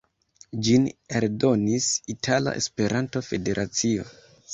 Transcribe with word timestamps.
Ĝin 0.67 0.85
eldonis 1.19 1.89
Itala 2.13 2.53
Esperanto-Federacio. 2.61 4.07